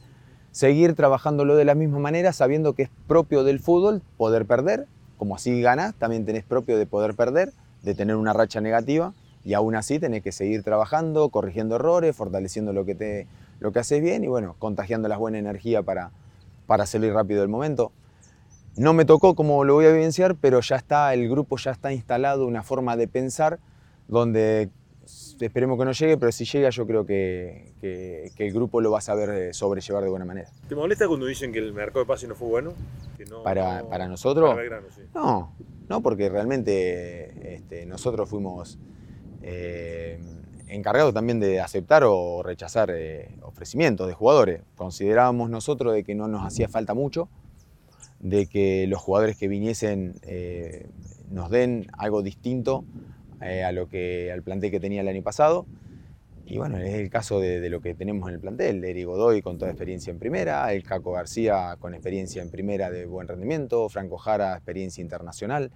seguir 0.52 0.96
trabajándolo 0.96 1.56
de 1.56 1.66
la 1.66 1.76
misma 1.76 2.00
manera, 2.00 2.34
sabiendo 2.34 2.74
que 2.74 2.84
es 2.84 2.90
propio 3.08 3.44
del 3.44 3.60
fútbol 3.60 4.02
poder 4.18 4.46
perder, 4.46 4.86
como 5.18 5.36
así 5.36 5.62
ganas, 5.62 5.96
también 5.96 6.26
tenés 6.26 6.44
propio 6.44 6.78
de 6.78 6.86
poder 6.86 7.16
perder, 7.16 7.54
de 7.84 7.96
tener 7.96 8.18
una 8.18 8.34
racha 8.34 8.62
negativa, 8.62 9.14
y 9.44 9.54
aún 9.54 9.76
así 9.76 10.00
tenés 10.00 10.24
que 10.24 10.32
seguir 10.32 10.64
trabajando, 10.64 11.30
corrigiendo 11.30 11.76
errores, 11.76 12.16
fortaleciendo 12.16 12.74
lo 12.74 12.84
que, 12.86 12.96
te, 12.96 13.28
lo 13.60 13.72
que 13.72 13.80
haces 13.80 14.02
bien 14.02 14.24
y 14.24 14.28
bueno, 14.28 14.56
contagiando 14.60 15.08
la 15.08 15.18
buena 15.18 15.38
energía 15.38 15.84
para, 15.84 16.12
para 16.66 16.86
salir 16.86 17.14
rápido 17.14 17.42
del 17.42 17.50
momento. 17.50 17.92
No 18.78 18.94
me 18.94 19.06
tocó 19.06 19.36
como 19.36 19.64
lo 19.64 19.76
voy 19.76 19.86
a 19.86 19.92
vivenciar, 19.92 20.36
pero 20.36 20.60
ya 20.60 20.76
está, 20.76 21.14
el 21.14 21.30
grupo 21.30 21.58
ya 21.58 21.72
está 21.72 21.94
instalado, 21.94 22.46
una 22.46 22.64
forma 22.64 22.98
de 22.98 23.08
pensar 23.08 23.60
donde 24.08 24.70
esperemos 25.40 25.78
que 25.78 25.86
no 25.86 25.92
llegue, 25.92 26.18
pero 26.18 26.32
si 26.32 26.46
llega 26.46 26.70
yo 26.70 26.86
creo 26.86 27.06
que, 27.06 27.74
que, 27.80 28.32
el 28.38 28.54
grupo 28.54 28.82
lo 28.82 28.92
va 28.92 28.98
a 28.98 29.02
saber 29.02 29.30
eh, 29.30 29.54
sobrellevar 29.54 30.04
de 30.04 30.10
buena 30.10 30.26
manera. 30.26 30.50
¿Te 30.68 30.76
molesta 30.76 31.08
cuando 31.08 31.26
dicen 31.26 31.52
que 31.54 31.60
el 31.60 31.74
mercado 31.74 32.02
de 32.02 32.06
pase 32.06 32.28
no 32.28 32.36
fue 32.36 32.48
bueno? 32.48 32.74
para, 33.44 33.88
para, 33.88 34.08
nosotros? 34.08 34.58
No, 35.14 35.56
no, 35.88 36.02
porque 36.02 36.30
realmente 36.30 37.56
este, 37.56 37.86
nosotros 37.86 38.30
fuimos 38.30 38.78
eh, 39.42 40.20
encargado 40.68 41.14
también 41.14 41.40
de 41.40 41.60
aceptar 41.60 42.04
o 42.06 42.44
rechazar 42.44 42.92
eh, 42.92 43.30
ofrecimientos 43.42 44.08
de 44.08 44.14
jugadores. 44.14 44.62
Considerábamos 44.76 45.50
nosotros 45.50 45.94
de 45.94 46.04
que 46.04 46.16
no 46.16 46.28
nos 46.28 46.46
hacía 46.46 46.68
falta 46.68 46.94
mucho, 46.94 47.30
de 48.20 48.48
que 48.48 48.88
los 48.88 49.02
jugadores 49.02 49.38
que 49.38 49.48
viniesen 49.48 50.16
eh, 50.24 50.88
nos 51.30 51.50
den 51.50 51.88
algo 51.98 52.22
distinto 52.22 52.86
a 53.42 53.72
lo 53.72 53.88
que, 53.90 54.32
al 54.32 54.42
plantel 54.42 54.72
que 54.72 54.80
tenía 54.80 55.02
el 55.02 55.08
año 55.08 55.22
pasado. 55.22 55.68
Y 56.48 56.58
bueno, 56.58 56.78
es 56.78 56.94
el 56.94 57.10
caso 57.10 57.40
de, 57.40 57.70
lo 57.70 57.82
que 57.82 57.96
tenemos 57.96 58.30
en 58.30 58.36
el 58.36 58.40
plantel, 58.40 58.84
Eri 58.84 59.04
Godoy 59.04 59.42
con 59.42 59.58
toda 59.58 59.72
experiencia 59.72 60.12
en 60.12 60.20
primera, 60.20 60.72
el 60.74 60.84
Caco 60.84 61.12
García 61.12 61.76
con 61.80 61.96
experiencia 61.96 62.44
en 62.44 62.52
primera 62.52 62.92
de 62.92 63.08
buen 63.08 63.28
rendimiento, 63.28 63.90
Franco 63.90 64.18
Jara 64.18 64.54
experiencia 64.54 65.02
internacional. 65.02 65.72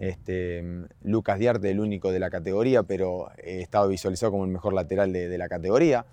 Este, 0.00 0.64
Lucas 1.04 1.38
Diarte, 1.38 1.70
el 1.70 1.78
único 1.78 2.10
de 2.10 2.18
la 2.18 2.30
categoría, 2.30 2.82
pero 2.82 3.28
estaba 3.36 3.86
visualizado 3.86 4.32
como 4.32 4.46
el 4.46 4.50
mejor 4.50 4.72
lateral 4.72 5.12
de, 5.12 5.36
la 5.36 5.46
categoría. 5.50 6.06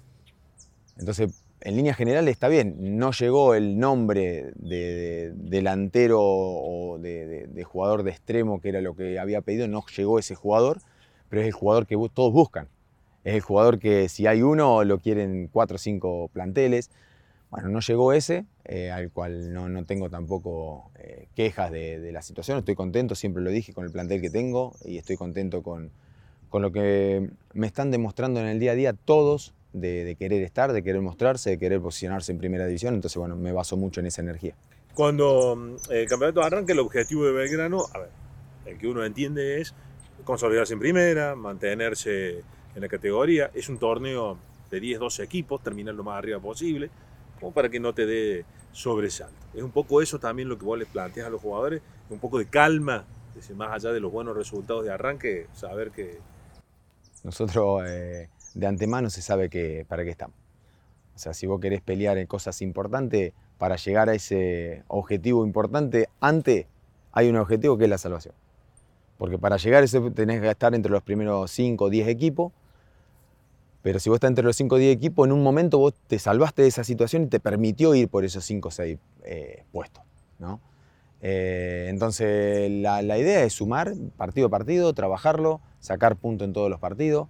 Entonces, 0.98 1.46
en 1.62 1.78
línea 1.78 1.94
general 1.94 2.28
está 2.28 2.50
bien. 2.50 2.98
No 2.98 3.14
llegó 3.14 3.56
el 3.56 3.80
nombre 3.80 4.52
de, 4.56 5.32
delantero 5.36 6.20
o 6.22 7.00
de, 7.00 7.64
jugador 7.64 8.04
de 8.04 8.12
extremo, 8.12 8.60
que 8.60 8.70
era 8.70 8.82
lo 8.82 8.94
que 8.94 9.20
había 9.20 9.40
pedido, 9.40 9.70
no 9.70 9.86
llegó 9.96 10.20
ese 10.20 10.36
jugador, 10.36 10.82
pero 11.30 11.42
es 11.42 11.48
el 11.48 11.54
jugador 11.54 11.88
que 11.88 11.96
todos 12.14 12.34
buscan. 12.34 12.68
Es 13.24 13.36
el 13.36 13.42
jugador 13.42 13.80
que 13.80 14.10
si 14.10 14.28
hay 14.28 14.42
uno 14.42 14.84
lo 14.84 15.00
quieren 15.00 15.48
cuatro 15.50 15.76
o 15.76 15.80
cinco 15.80 16.30
planteles. 16.34 16.92
Bueno, 17.50 17.70
no 17.70 17.80
llegó 17.80 18.12
ese, 18.12 18.46
eh, 18.66 18.92
al 18.92 19.10
cual 19.12 19.54
no, 19.54 19.86
tengo 19.86 20.10
tampoco 20.10 20.92
eh, 21.00 21.28
quejas 21.34 21.72
de, 21.72 22.12
la 22.12 22.22
situación, 22.22 22.58
estoy 22.58 22.76
contento, 22.76 23.16
siempre 23.16 23.42
lo 23.42 23.50
dije, 23.50 23.74
con 23.74 23.86
el 23.86 23.92
plantel 23.92 24.22
que 24.22 24.30
tengo 24.30 24.76
y 24.84 24.98
estoy 24.98 25.16
contento 25.16 25.64
con, 25.64 25.92
con 26.50 26.62
lo 26.62 26.72
que 26.72 27.30
me 27.54 27.68
están 27.68 27.90
demostrando 27.90 28.42
en 28.42 28.48
el 28.48 28.60
día 28.60 28.74
a 28.74 28.76
día 28.76 28.94
todos 28.94 29.54
de, 29.72 30.16
querer 30.20 30.44
estar, 30.44 30.74
de 30.74 30.84
querer 30.84 31.02
mostrarse, 31.02 31.52
de 31.52 31.60
querer 31.60 31.80
posicionarse 31.80 32.34
en 32.34 32.38
primera 32.38 32.66
división, 32.66 32.96
entonces 32.96 33.18
bueno, 33.18 33.38
me 33.38 33.54
baso 33.54 33.78
mucho 33.78 34.02
en 34.02 34.08
esa 34.08 34.22
energía. 34.22 34.56
Cuando 34.94 35.56
mm, 35.56 35.76
el 35.92 36.08
campeonato 36.08 36.42
arranca, 36.42 36.74
el 36.74 36.80
objetivo 36.80 37.26
de 37.26 37.32
Belgrano, 37.32 37.86
a 37.94 38.00
ver, 38.00 38.10
el 38.66 38.78
que 38.78 38.88
uno 38.88 39.06
entiende 39.06 39.62
es 39.62 39.74
consolidarse 40.26 40.74
en 40.74 40.80
primera, 40.80 41.36
mantenerse 41.36 42.40
en 42.76 42.82
la 42.82 42.90
categoría. 42.90 43.50
Es 43.54 43.70
un 43.70 43.78
torneo 43.78 44.38
de 44.70 44.80
10, 44.80 45.00
12 45.00 45.24
equipos, 45.24 45.64
terminar 45.64 45.96
lo 45.96 46.04
más 46.04 46.18
arriba 46.18 46.40
posible, 46.40 46.90
como 47.40 47.52
para 47.52 47.70
que 47.70 47.80
no 47.80 47.94
te 47.94 48.06
dé 48.06 48.46
sobresalto. 48.72 49.36
Es 49.54 49.64
un 49.64 49.72
poco 49.72 50.02
eso 50.02 50.20
también 50.20 50.50
lo 50.50 50.58
que 50.58 50.66
vos 50.66 50.78
les 50.78 50.88
planteas 50.88 51.28
a 51.28 51.30
los 51.30 51.42
jugadores, 51.42 51.82
un 52.10 52.20
poco 52.20 52.38
de 52.40 52.46
calma, 52.48 53.06
más 53.56 53.72
allá 53.72 53.92
de 53.92 54.00
los 54.00 54.12
buenos 54.12 54.36
resultados 54.36 54.84
de 54.84 54.92
arranque, 54.92 55.48
saber 55.54 55.92
que... 55.92 56.20
Nosotros 57.24 57.84
eh, 57.86 58.30
de 58.54 58.68
antemano 58.68 59.10
se 59.10 59.22
sabe 59.22 59.50
que 59.50 59.86
para 59.88 60.04
qué 60.04 60.12
estamos. 60.12 60.36
O 61.16 61.20
sea, 61.20 61.34
si 61.34 61.48
vos 61.48 61.60
querés 61.60 61.82
pelear 61.82 62.18
en 62.18 62.28
cosas 62.28 62.62
importantes, 62.62 63.34
para 63.58 63.76
llegar 63.76 64.10
a 64.10 64.14
ese 64.14 64.84
objetivo 64.88 65.46
importante, 65.46 66.10
antes 66.20 66.68
hay 67.12 67.30
un 67.30 67.38
objetivo 67.38 67.78
que 67.78 67.86
es 67.86 67.90
la 67.90 67.98
salvación. 67.98 68.36
Porque 69.18 69.40
para 69.40 69.58
llegar 69.58 69.82
a 69.82 69.86
eso 69.86 70.12
tenés 70.12 70.42
que 70.42 70.50
estar 70.50 70.76
entre 70.76 70.92
los 70.92 71.02
primeros 71.02 71.50
5 71.52 71.86
o 71.86 71.90
10 71.90 72.08
equipos, 72.08 72.54
pero 73.88 74.02
si 74.02 74.10
vos 74.10 74.18
estás 74.18 74.28
entre 74.28 74.44
los 74.44 74.58
5 74.58 74.76
o 74.76 74.78
10 74.78 74.94
equipos, 74.94 75.26
en 75.26 75.32
un 75.32 75.42
momento 75.42 75.78
vos 75.78 75.94
te 76.08 76.20
salvaste 76.20 76.62
de 76.62 76.68
esa 76.68 76.84
situación 76.84 77.24
y 77.24 77.28
te 77.28 77.40
permitió 77.40 77.96
ir 77.96 78.10
por 78.10 78.26
esos 78.26 78.44
5 78.44 78.68
o 78.68 78.72
6 78.72 78.98
eh, 79.24 79.64
puestos. 79.72 80.04
¿no? 80.40 80.60
Eh, 81.22 81.88
entonces 81.90 82.70
la, 82.70 83.02
idea 83.18 83.46
es 83.46 83.54
sumar 83.54 83.94
partido 84.18 84.48
a 84.48 84.50
partido, 84.50 84.92
trabajarlo, 84.92 85.62
sacar 85.80 86.18
punto 86.18 86.44
en 86.44 86.52
todos 86.52 86.70
los 86.70 86.82
partidos, 86.82 87.30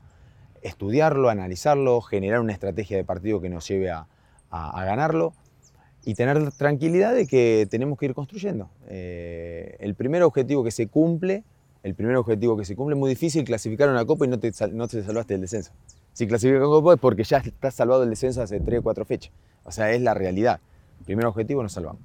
estudiarlo, 0.64 1.30
analizarlo, 1.30 2.02
generar 2.02 2.40
una 2.40 2.54
estrategia 2.54 2.98
de 2.98 3.04
partido 3.04 3.40
que 3.40 3.50
nos 3.50 3.68
lleve 3.68 3.92
a, 3.92 4.08
ganarlo 4.50 5.34
y 6.06 6.16
tener 6.16 6.52
tranquilidad 6.54 7.14
de 7.14 7.28
que 7.28 7.68
tenemos 7.70 8.00
que 8.00 8.08
ir 8.08 8.16
construyendo. 8.16 8.72
Eh, 8.88 9.78
el 9.80 9.94
primer 9.94 10.24
objetivo 10.24 10.64
que 10.64 10.72
se 10.72 10.88
cumple, 10.88 11.44
el 11.84 11.94
primer 11.94 12.16
objetivo 12.16 12.58
que 12.58 12.66
se 12.66 12.76
cumple 12.76 12.96
es 12.96 13.00
muy 13.00 13.12
difícil 13.12 13.44
clasificar 13.44 13.90
una 13.90 14.04
copa 14.06 14.26
y 14.26 14.30
no 14.30 14.40
te, 14.40 14.52
no 14.72 14.88
te 14.88 15.04
salvaste 15.04 15.36
del 15.36 15.42
descenso. 15.42 15.72
Si 16.18 16.26
clasificas 16.26 16.62
una 16.62 16.70
copa 16.70 16.94
es 16.96 17.00
porque 17.00 17.24
ya 17.24 17.38
estás 17.38 17.76
salvado 17.76 18.02
del 18.02 18.10
descenso 18.10 18.42
hace 18.42 18.60
3 18.60 18.80
o 18.80 18.82
4 18.82 19.06
fechas. 19.06 19.32
O 19.64 19.72
sea, 19.72 19.92
es 19.92 20.02
la 20.02 20.16
realidad. 20.16 20.60
primer 21.06 21.28
objetivo 21.28 21.62
nos 21.62 21.74
salvamos. 21.74 22.02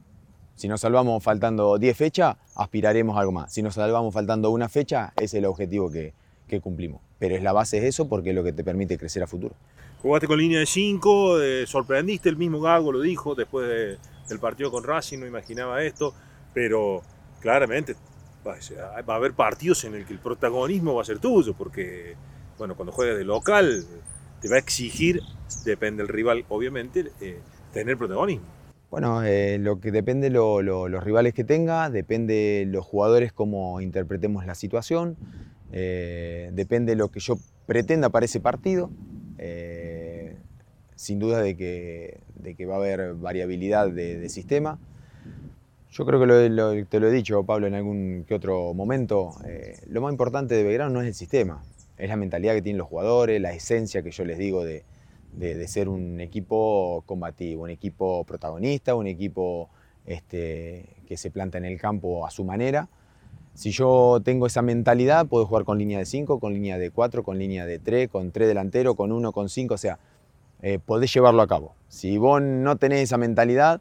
Si 0.54 0.68
nos 0.68 0.82
salvamos 0.82 1.24
faltando 1.24 1.78
10 1.78 1.96
fechas, 1.96 2.36
aspiraremos 2.54 3.16
a 3.16 3.20
algo 3.20 3.32
más. 3.32 3.54
Si 3.54 3.62
nos 3.62 3.72
salvamos 3.72 4.12
faltando 4.12 4.50
una 4.50 4.68
fecha, 4.68 5.14
ese 5.16 5.24
es 5.24 5.34
el 5.36 5.46
objetivo 5.46 5.90
que, 5.90 6.12
cumplimos. 6.60 7.00
Pero 7.18 7.36
es 7.36 7.42
la 7.42 7.54
base 7.54 7.80
de 7.80 7.88
eso 7.88 8.06
porque 8.06 8.28
es 8.28 8.36
lo 8.36 8.44
que 8.44 8.52
te 8.52 8.62
permite 8.62 8.98
crecer 8.98 9.22
a 9.22 9.26
futuro. 9.26 9.54
Jugaste 10.02 10.26
con 10.26 10.38
línea 10.38 10.58
de 10.58 10.66
5, 10.66 11.40
eh, 11.40 11.66
sorprendiste, 11.66 12.28
el 12.28 12.36
mismo 12.36 12.60
Gago 12.60 12.92
lo 12.92 13.00
dijo 13.00 13.34
después 13.34 13.66
del 14.28 14.40
partido 14.40 14.70
con 14.70 14.84
Racing, 14.84 15.20
no 15.20 15.26
imaginaba 15.26 15.82
esto, 15.82 16.12
pero 16.52 17.00
claramente 17.40 17.96
va 18.46 19.14
a 19.14 19.16
haber 19.16 19.32
partidos 19.32 19.84
en 19.84 19.94
el 19.94 20.04
que 20.04 20.12
el 20.12 20.18
protagonismo 20.18 20.96
va 20.96 21.00
a 21.00 21.06
ser 21.06 21.18
tuyo, 21.18 21.54
porque 21.54 22.14
bueno, 22.62 22.76
cuando 22.76 22.92
juegas 22.92 23.18
de 23.18 23.24
local 23.24 23.84
te 24.40 24.48
va 24.48 24.54
a 24.54 24.58
exigir, 24.60 25.20
depende 25.64 26.04
del 26.04 26.12
rival 26.12 26.44
obviamente, 26.48 27.10
eh, 27.20 27.40
tener 27.72 27.98
protagonismo. 27.98 28.46
Bueno, 28.88 29.24
eh, 29.24 29.58
lo 29.58 29.80
que 29.80 29.90
depende 29.90 30.30
de 30.30 30.34
los 30.34 31.02
rivales 31.02 31.34
que 31.34 31.42
tenga, 31.42 31.90
depende 31.90 32.64
los 32.68 32.86
jugadores 32.86 33.32
cómo 33.32 33.80
interpretemos 33.80 34.46
la 34.46 34.54
situación, 34.54 35.16
eh, 35.72 36.50
depende 36.52 36.94
lo 36.94 37.08
que 37.08 37.18
yo 37.18 37.36
pretenda 37.66 38.10
para 38.10 38.26
ese 38.26 38.38
partido. 38.38 38.90
Eh, 39.38 40.36
sin 40.94 41.18
duda 41.18 41.42
de 41.42 41.56
que, 41.56 42.20
va 42.64 42.74
a 42.74 42.76
haber 42.76 43.14
variabilidad 43.14 43.90
de, 43.90 44.28
sistema. 44.28 44.78
Yo 45.90 46.06
creo 46.06 46.20
que 46.20 46.84
te 46.88 47.00
lo 47.00 47.08
he 47.08 47.10
dicho, 47.10 47.42
Pablo, 47.42 47.66
en 47.66 47.74
algún 47.74 48.24
que 48.28 48.34
otro 48.34 48.72
momento. 48.72 49.32
lo 49.88 50.00
más 50.00 50.12
importante 50.12 50.54
de 50.54 50.62
Belgrano 50.62 50.92
no 50.92 51.00
es 51.00 51.08
el 51.08 51.14
sistema, 51.14 51.64
es 52.02 52.08
la 52.08 52.16
mentalidad 52.16 52.54
que 52.54 52.62
tienen 52.62 52.78
los 52.78 52.88
jugadores, 52.88 53.40
la 53.40 53.52
esencia 53.52 54.02
que 54.02 54.10
yo 54.10 54.24
les 54.24 54.36
digo 54.36 54.64
de, 54.64 54.82
de, 55.34 55.68
ser 55.68 55.88
un 55.88 56.20
equipo 56.20 57.04
combativo, 57.06 57.62
un 57.62 57.70
equipo 57.70 58.24
protagonista, 58.24 58.96
un 58.96 59.06
equipo 59.06 59.70
este, 60.04 60.84
que 61.06 61.16
se 61.16 61.30
planta 61.30 61.58
en 61.58 61.64
el 61.64 61.80
campo 61.80 62.26
a 62.26 62.32
su 62.32 62.42
manera. 62.42 62.88
Si 63.54 63.70
yo 63.70 64.20
tengo 64.24 64.48
esa 64.48 64.62
mentalidad, 64.62 65.26
puedo 65.26 65.46
jugar 65.46 65.64
con 65.64 65.78
línea 65.78 66.00
de 66.00 66.04
5, 66.06 66.40
con 66.40 66.52
línea 66.52 66.76
de 66.76 66.90
4, 66.90 67.22
con 67.22 67.38
línea 67.38 67.66
de 67.66 67.78
3, 67.78 68.08
con 68.08 68.32
3 68.32 68.48
delantero, 68.48 68.96
con 68.96 69.12
1, 69.12 69.30
con 69.30 69.48
5, 69.48 69.74
o 69.74 69.78
sea, 69.78 70.00
eh, 70.60 70.80
podés 70.84 71.14
llevarlo 71.14 71.40
a 71.40 71.46
cabo. 71.46 71.76
Si 71.86 72.18
vos 72.18 72.42
no 72.42 72.76
tenés 72.78 73.02
esa 73.02 73.16
mentalidad, 73.16 73.80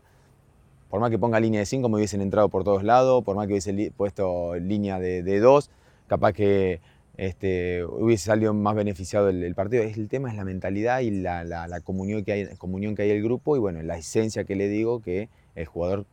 por 0.91 0.99
más 0.99 1.09
que 1.09 1.17
ponga 1.17 1.39
línea 1.39 1.61
de 1.61 1.65
5, 1.65 1.89
me 1.89 1.95
hubiesen 1.95 2.21
entrado 2.21 2.49
por 2.49 2.63
todos 2.63 2.83
lados, 2.83 3.23
por 3.23 3.35
más 3.35 3.47
que 3.47 3.53
hubiese 3.53 3.91
puesto 3.97 4.53
línea 4.57 4.99
de 4.99 5.39
2, 5.39 5.71
capaz 6.05 6.33
que 6.33 6.81
este, 7.21 7.85
hubiese 7.85 8.25
salido 8.25 8.51
más 8.51 8.73
beneficiado 8.73 9.29
el, 9.29 9.53
partido. 9.53 9.83
El 9.83 10.09
tema 10.09 10.31
es 10.31 10.35
la 10.35 10.43
mentalidad 10.43 11.01
y 11.01 11.11
la, 11.11 11.79
comunión, 11.83 12.25
que 12.25 12.31
hay, 12.31 12.47
comunión 12.57 12.95
el 12.97 13.21
grupo 13.21 13.55
y 13.55 13.59
bueno, 13.59 13.79
la 13.83 13.95
esencia 13.95 14.43
que 14.43 14.55
le 14.55 14.67
digo 14.67 15.03
que 15.03 15.29
el 15.53 15.67
jugador 15.67 16.07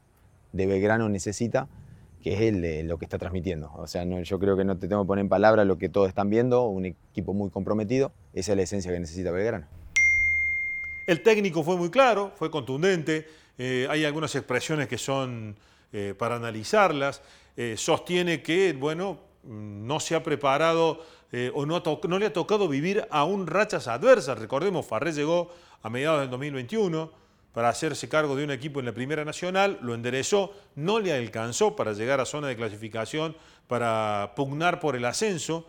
de 0.52 0.66
Belgrano 0.66 1.08
necesita, 1.08 1.66
que 2.22 2.48
es 2.48 2.84
lo 2.84 2.98
que 2.98 3.06
está 3.06 3.16
transmitiendo. 3.16 3.72
O 3.76 3.86
sea, 3.86 4.04
yo 4.04 4.38
creo 4.38 4.54
que 4.58 4.66
no 4.66 4.76
te 4.76 4.86
tengo 4.86 5.02
que 5.02 5.06
poner 5.06 5.22
en 5.22 5.30
palabras 5.30 5.66
lo 5.66 5.78
que 5.78 5.88
todos 5.88 6.08
están 6.08 6.28
viendo, 6.28 6.66
un 6.66 6.84
equipo 6.84 7.32
muy 7.32 7.48
comprometido, 7.48 8.12
esa 8.34 8.52
es 8.52 8.56
la 8.58 8.64
esencia 8.64 8.92
que 8.92 9.00
necesita 9.00 9.30
Belgrano. 9.30 9.66
El 11.06 11.22
técnico 11.22 11.62
fue 11.64 11.78
muy 11.78 11.88
claro, 11.88 12.32
fue 12.36 12.50
contundente, 12.50 13.26
eh, 13.56 13.86
hay 13.88 14.04
algunas 14.04 14.34
expresiones 14.34 14.88
que 14.88 14.98
son 14.98 15.56
eh, 15.90 16.14
para 16.18 16.36
analizarlas, 16.36 17.22
eh, 17.56 17.76
sostiene 17.78 18.42
que, 18.42 18.74
bueno, 18.74 19.26
no 19.48 19.98
se 19.98 20.14
ha 20.14 20.22
preparado 20.22 21.00
eh, 21.32 21.50
o 21.54 21.66
no, 21.66 22.18
le 22.18 22.26
ha 22.26 22.32
tocado 22.32 22.68
vivir 22.68 23.06
aún 23.10 23.46
rachas 23.46 23.88
adversas. 23.88 24.38
Recordemos, 24.38 24.86
Farré 24.86 25.12
llegó 25.12 25.50
a 25.82 25.90
mediados 25.90 26.20
del 26.20 26.30
2021 26.30 27.10
para 27.52 27.70
hacerse 27.70 28.08
cargo 28.08 28.36
de 28.36 28.44
un 28.44 28.50
equipo 28.50 28.78
en 28.78 28.86
la 28.86 28.92
Primera 28.92 29.24
Nacional, 29.24 29.78
lo 29.82 29.94
enderezó, 29.94 30.52
no 30.76 31.00
le 31.00 31.12
alcanzó 31.12 31.74
para 31.74 31.92
llegar 31.92 32.20
a 32.20 32.26
zona 32.26 32.48
de 32.48 32.56
clasificación, 32.56 33.36
para 33.66 34.32
pugnar 34.36 34.80
por 34.80 34.96
el 34.96 35.04
ascenso. 35.04 35.66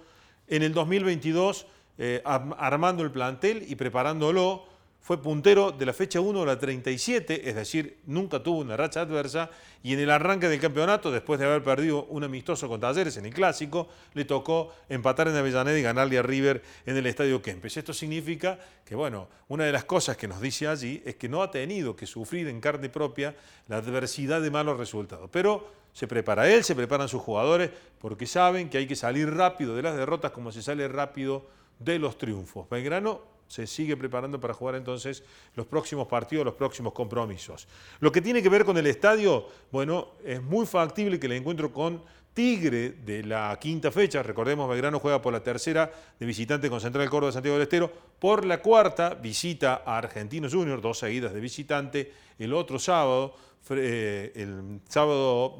En 0.48 0.62
el 0.62 0.74
2022, 0.74 1.66
eh, 1.98 2.22
armando 2.26 3.04
el 3.04 3.12
plantel 3.12 3.66
y 3.68 3.76
preparándolo, 3.76 4.66
fue 5.02 5.22
puntero 5.22 5.72
de 5.72 5.86
la 5.86 5.94
fecha 5.94 6.20
1 6.20 6.44
a 6.44 6.46
la 6.46 6.60
37, 6.60 7.50
es 7.50 7.56
decir, 7.56 7.98
nunca 8.06 8.44
tuvo 8.44 8.60
una 8.60 8.78
racha 8.78 9.02
adversa, 9.02 9.50
y 9.82 9.94
en 9.94 10.00
el 10.00 10.12
arranque 10.12 10.50
del 10.50 10.60
campeonato, 10.60 11.10
después 11.10 11.40
de 11.40 11.46
haber 11.46 11.64
perdido 11.64 12.06
un 12.06 12.24
amistoso 12.24 12.68
con 12.68 12.80
Talleres 12.80 13.18
en 13.18 13.26
el 13.26 13.34
Clásico, 13.34 13.88
le 14.14 14.26
tocó 14.26 14.74
empatar 14.90 15.30
en 15.30 15.36
Avellaneda 15.36 15.80
y 15.80 15.82
ganarle 15.82 16.18
a 16.18 16.22
River 16.22 16.62
en 16.86 16.98
el 16.98 17.06
Estadio 17.06 17.42
Kempes. 17.42 17.78
Esto 17.78 17.94
significa 17.94 18.60
que, 18.86 18.94
bueno, 18.94 19.30
una 19.48 19.64
de 19.64 19.72
las 19.72 19.86
cosas 19.86 20.18
que 20.18 20.28
nos 20.28 20.42
dice 20.42 20.68
allí 20.68 21.02
es 21.06 21.16
que 21.16 21.30
no 21.30 21.42
ha 21.42 21.50
tenido 21.50 21.96
que 21.96 22.06
sufrir 22.06 22.48
en 22.48 22.60
carne 22.60 22.90
propia 22.90 23.36
la 23.68 23.78
adversidad 23.78 24.42
de 24.42 24.52
malos 24.52 24.78
resultados, 24.78 25.30
pero 25.32 25.72
se 25.94 26.08
prepara 26.08 26.50
él, 26.52 26.64
se 26.64 26.76
preparan 26.76 27.08
sus 27.08 27.22
jugadores, 27.22 27.72
porque 28.00 28.28
saben 28.28 28.70
que 28.70 28.78
hay 28.78 28.86
que 28.86 28.96
salir 28.96 29.34
rápido 29.34 29.76
de 29.76 29.82
las 29.82 29.96
derrotas 29.96 30.32
como 30.32 30.52
se 30.52 30.62
sale 30.62 30.88
rápido 30.88 31.48
de 31.80 32.00
los 32.00 32.18
triunfos. 32.18 32.70
Belgrano 32.70 33.39
se 33.50 33.68
sigue 33.68 33.98
preparando 33.98 34.40
para 34.40 34.54
jugar 34.54 34.76
entonces 34.76 35.24
los 35.56 35.66
próximos 35.66 36.08
partidos, 36.08 36.46
los 36.46 36.54
próximos 36.54 36.94
compromisos. 36.94 37.68
Lo 38.00 38.12
que 38.12 38.22
tiene 38.22 38.42
que 38.42 38.48
ver 38.48 38.64
con 38.64 38.78
el 38.78 38.88
estadio, 38.88 39.48
bueno, 39.72 40.10
es 40.24 40.42
muy 40.42 40.66
factible 40.66 41.20
que 41.20 41.26
el 41.26 41.34
encuentro 41.34 41.74
con 41.74 42.02
Tigre 42.32 42.92
de 42.92 43.24
la 43.24 43.58
quinta 43.60 43.92
fecha, 43.92 44.22
recordemos, 44.22 44.70
Belgrano 44.70 45.00
juega 45.00 45.20
por 45.20 45.34
la 45.34 45.42
tercera 45.42 45.92
de 46.20 46.26
visitante 46.26 46.70
con 46.70 46.80
Central 46.80 47.10
Córdoba 47.10 47.32
de 47.32 47.34
Santiago 47.34 47.58
del 47.58 47.64
Estero, 47.64 47.92
por 48.20 48.46
la 48.46 48.62
cuarta 48.62 49.16
visita 49.16 49.82
a 49.84 49.98
Argentinos 49.98 50.54
Juniors, 50.54 50.82
dos 50.82 51.00
seguidas 51.00 51.34
de 51.34 51.40
visitante, 51.42 52.14
el 52.38 52.54
otro 52.54 52.78
sábado, 52.78 53.34
eh, 53.72 54.32
el 54.36 54.80
sábado 54.88 55.58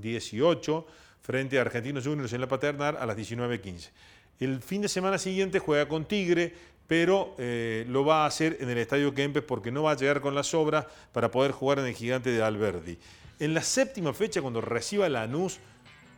18, 0.00 0.80
mm, 0.80 1.22
frente 1.22 1.58
a 1.58 1.60
Argentinos 1.60 2.06
Juniors 2.06 2.32
en 2.32 2.40
la 2.40 2.48
Paternal 2.48 2.96
a 2.96 3.04
las 3.04 3.16
19.15. 3.16 3.90
El 4.38 4.60
fin 4.62 4.82
de 4.82 4.88
semana 4.88 5.18
siguiente 5.18 5.58
juega 5.58 5.88
con 5.88 6.04
Tigre, 6.04 6.54
pero 6.86 7.34
eh, 7.38 7.84
lo 7.88 8.04
va 8.04 8.24
a 8.24 8.26
hacer 8.26 8.58
en 8.60 8.70
el 8.70 8.78
Estadio 8.78 9.14
Kempes 9.14 9.42
porque 9.42 9.70
no 9.70 9.84
va 9.84 9.92
a 9.92 9.96
llegar 9.96 10.20
con 10.20 10.34
las 10.34 10.54
obras 10.54 10.86
para 11.12 11.30
poder 11.30 11.52
jugar 11.52 11.78
en 11.80 11.86
el 11.86 11.94
gigante 11.94 12.30
de 12.30 12.42
Alberdi. 12.42 12.98
En 13.38 13.54
la 13.54 13.62
séptima 13.62 14.14
fecha, 14.14 14.40
cuando 14.40 14.60
reciba 14.60 15.08
Lanús, 15.08 15.58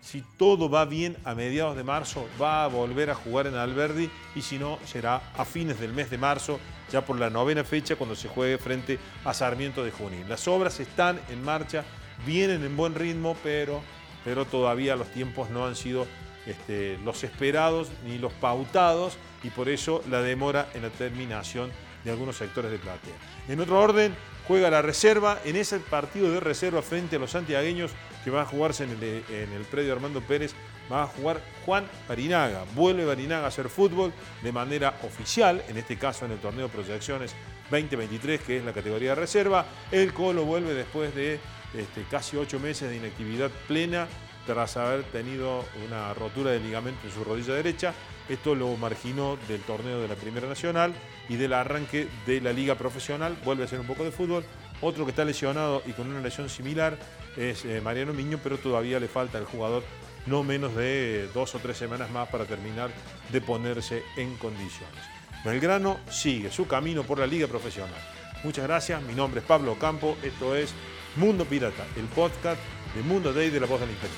si 0.00 0.22
todo 0.37 0.70
va 0.70 0.84
bien 0.84 1.16
a 1.25 1.34
mediados 1.34 1.76
de 1.76 1.84
marzo, 1.84 2.26
va 2.40 2.64
a 2.64 2.68
volver 2.68 3.10
a 3.10 3.14
jugar 3.14 3.46
en 3.46 3.54
Alberdi 3.54 4.08
y 4.34 4.42
si 4.42 4.58
no, 4.58 4.78
será 4.84 5.32
a 5.37 5.44
fines 5.44 5.80
del 5.80 5.92
mes 5.92 6.10
de 6.10 6.18
marzo, 6.18 6.60
ya 6.92 7.04
por 7.04 7.18
la 7.18 7.30
novena 7.30 7.64
fecha, 7.64 7.96
cuando 7.96 8.14
se 8.14 8.28
juegue 8.28 8.58
frente 8.58 8.98
a 9.25 9.34
Sarmiento 9.34 9.82
de 9.84 9.90
Junín. 9.90 10.28
Las 10.28 10.46
obras 10.46 10.78
están 10.80 11.20
en 11.28 11.42
marcha, 11.42 11.84
vienen 12.25 12.64
en 12.64 12.76
buen 12.76 12.94
ritmo, 12.94 13.37
pero, 13.42 13.82
pero 14.25 14.44
todavía 14.44 14.96
los 14.96 15.08
tiempos 15.08 15.50
no 15.50 15.66
han 15.66 15.75
sido 15.75 16.06
este, 16.48 16.98
los 17.04 17.22
esperados 17.24 17.90
ni 18.04 18.18
los 18.18 18.32
pautados 18.32 19.18
y 19.42 19.50
por 19.50 19.68
eso 19.68 20.02
la 20.08 20.22
demora 20.22 20.70
en 20.74 20.82
la 20.82 20.90
terminación 20.90 21.70
de 22.04 22.10
algunos 22.10 22.36
sectores 22.36 22.70
de 22.70 22.78
platea. 22.78 23.14
En 23.48 23.60
otro 23.60 23.78
orden, 23.78 24.16
juega 24.46 24.70
la 24.70 24.80
reserva. 24.80 25.38
En 25.44 25.56
ese 25.56 25.78
partido 25.78 26.32
de 26.32 26.40
reserva 26.40 26.80
frente 26.80 27.16
a 27.16 27.18
los 27.18 27.32
santiagueños 27.32 27.92
que 28.24 28.30
va 28.30 28.42
a 28.42 28.46
jugarse 28.46 28.84
en 28.84 28.90
el, 28.92 29.64
predio 29.70 29.92
Armando 29.92 30.22
Pérez, 30.22 30.54
va 30.90 31.02
a 31.02 31.06
jugar 31.06 31.42
Juan 31.66 31.86
Barinaga. 32.08 32.64
Vuelve 32.74 33.04
Barinaga 33.04 33.44
a 33.44 33.48
hacer 33.48 33.68
fútbol 33.68 34.12
de 34.42 34.52
manera 34.52 34.94
oficial, 35.02 35.62
en 35.68 35.76
este 35.76 35.96
caso 35.98 36.24
en 36.24 36.32
el 36.32 36.38
torneo 36.38 36.68
proyecciones 36.68 37.34
2023, 37.70 38.40
que 38.40 38.56
es 38.56 38.64
la 38.64 38.72
categoría 38.72 39.10
de 39.10 39.16
reserva. 39.16 39.66
El 39.92 40.14
Colo 40.14 40.44
vuelve 40.44 40.72
después 40.72 41.14
de 41.14 41.38
este, 41.74 42.04
casi 42.10 42.38
ocho 42.38 42.58
meses 42.58 42.88
de 42.88 42.96
inactividad 42.96 43.50
plena 43.66 44.08
tras 44.48 44.78
haber 44.78 45.02
tenido 45.04 45.62
una 45.86 46.14
rotura 46.14 46.52
de 46.52 46.58
ligamento 46.58 47.06
en 47.06 47.12
su 47.12 47.22
rodilla 47.22 47.52
derecha. 47.52 47.92
Esto 48.30 48.54
lo 48.54 48.74
marginó 48.78 49.36
del 49.46 49.60
torneo 49.60 50.00
de 50.00 50.08
la 50.08 50.14
Primera 50.14 50.48
Nacional 50.48 50.94
y 51.28 51.36
del 51.36 51.52
arranque 51.52 52.08
de 52.26 52.40
la 52.40 52.54
Liga 52.54 52.74
Profesional. 52.74 53.36
Vuelve 53.44 53.64
a 53.64 53.66
hacer 53.66 53.78
un 53.78 53.86
poco 53.86 54.04
de 54.04 54.10
fútbol. 54.10 54.46
Otro 54.80 55.04
que 55.04 55.10
está 55.10 55.26
lesionado 55.26 55.82
y 55.84 55.92
con 55.92 56.08
una 56.08 56.22
lesión 56.22 56.48
similar 56.48 56.96
es 57.36 57.66
eh, 57.66 57.82
Mariano 57.82 58.14
Miño, 58.14 58.40
pero 58.42 58.56
todavía 58.56 58.98
le 58.98 59.08
falta 59.08 59.36
al 59.36 59.44
jugador 59.44 59.82
no 60.24 60.42
menos 60.42 60.74
de 60.74 61.28
dos 61.34 61.54
o 61.54 61.58
tres 61.58 61.76
semanas 61.76 62.10
más 62.10 62.30
para 62.30 62.46
terminar 62.46 62.88
de 63.30 63.42
ponerse 63.42 64.02
en 64.16 64.34
condiciones. 64.36 65.04
Belgrano 65.44 65.98
sigue 66.10 66.50
su 66.50 66.66
camino 66.66 67.02
por 67.02 67.18
la 67.18 67.26
Liga 67.26 67.48
Profesional. 67.48 68.00
Muchas 68.44 68.64
gracias, 68.64 69.02
mi 69.02 69.14
nombre 69.14 69.40
es 69.40 69.46
Pablo 69.46 69.78
Campo, 69.78 70.16
esto 70.22 70.56
es 70.56 70.72
Mundo 71.16 71.44
Pirata, 71.44 71.84
el 71.96 72.04
podcast 72.06 72.60
de 72.94 73.02
Mundo 73.02 73.32
Day 73.32 73.50
de 73.50 73.60
la 73.60 73.66
Voz 73.66 73.80
del 73.80 73.90
Interior. 73.90 74.16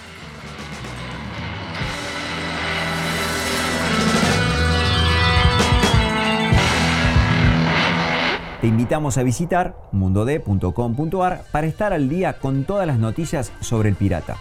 Te 8.61 8.67
invitamos 8.67 9.17
a 9.17 9.23
visitar 9.23 9.75
mundod.com.ar 9.93 11.45
para 11.51 11.67
estar 11.67 11.95
al 11.95 12.11
día 12.11 12.35
con 12.35 12.65
todas 12.65 12.87
las 12.87 12.99
noticias 12.99 13.53
sobre 13.61 13.89
el 13.89 13.95
pirata. 13.95 14.37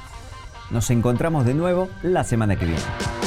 Nos 0.72 0.89
encontramos 0.91 1.46
de 1.46 1.53
nuevo 1.53 1.88
la 2.03 2.25
semana 2.25 2.58
que 2.58 2.65
viene. 2.65 3.19